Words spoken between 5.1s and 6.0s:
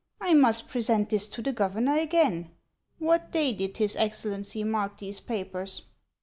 papers